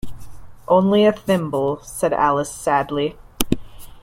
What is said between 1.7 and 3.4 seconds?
said Alice sadly.